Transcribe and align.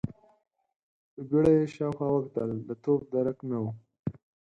په 1.11 1.21
بيړه 1.29 1.51
يې 1.57 1.65
شاوخوا 1.75 2.07
وکتل، 2.11 2.49
د 2.67 2.69
توپ 2.83 3.01
درک 3.13 3.37
نه 3.49 3.57
و. 3.63 3.65